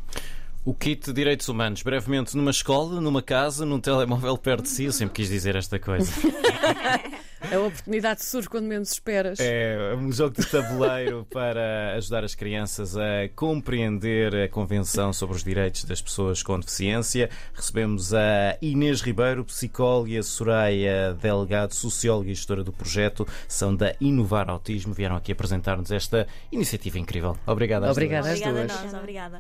O 0.66 0.74
kit 0.74 1.06
de 1.06 1.14
direitos 1.14 1.48
humanos, 1.48 1.82
brevemente 1.82 2.36
numa 2.36 2.52
escola, 2.52 3.00
numa 3.00 3.22
casa, 3.22 3.66
num 3.66 3.80
telemóvel 3.80 4.38
perto 4.38 4.64
de 4.64 4.70
si. 4.70 4.84
Eu 4.86 4.92
sempre 4.92 5.16
quis 5.16 5.30
dizer 5.30 5.56
esta 5.56 5.80
coisa. 5.80 6.12
A 7.52 7.58
oportunidade 7.60 8.24
surge 8.24 8.48
quando 8.48 8.66
menos 8.66 8.92
esperas. 8.92 9.40
É 9.40 9.96
um 9.98 10.12
jogo 10.12 10.36
de 10.40 10.46
tabuleiro 10.46 11.26
para 11.32 11.94
ajudar 11.96 12.24
as 12.24 12.36
crianças 12.36 12.96
a 12.96 13.28
compreender 13.36 14.36
a 14.36 14.48
Convenção 14.48 15.12
sobre 15.12 15.36
os 15.36 15.44
Direitos 15.44 15.84
das 15.84 16.02
Pessoas 16.02 16.44
com 16.44 16.60
Deficiência. 16.60 17.30
Recebemos 17.54 18.14
a 18.14 18.58
Inês 18.62 19.02
Ribeiro, 19.02 19.44
psicóloga, 19.46 20.12
e 20.12 20.18
a 20.18 20.24
Soraya 20.24 21.14
Delgado, 21.20 21.74
socióloga 21.74 22.30
e 22.30 22.36
gestora 22.36 22.64
do 22.64 22.72
projeto, 22.72 23.28
são 23.48 23.76
da 23.76 23.96
Inovar 24.00 24.50
Autismo. 24.50 24.94
Vieram 24.94 25.16
aqui 25.16 25.32
apresentar-nos 25.32 25.92
esta 25.92 26.28
iniciativa 26.52 27.00
incrível. 27.00 27.38
Obrigado 27.48 27.84
às 27.86 27.92
Obrigada 27.92 28.28
duas. 28.28 28.42
às 28.42 28.48
Obrigada 28.48 28.74
a 28.74 28.76
duas. 28.76 28.84
nós, 28.84 29.00
obrigada. 29.00 29.38